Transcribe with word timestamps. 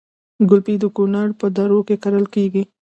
ګلپي 0.49 0.75
د 0.79 0.85
کونړ 0.95 1.27
په 1.39 1.47
درو 1.57 1.79
کې 1.87 1.95
کرل 2.03 2.25
کیږي 2.35 2.63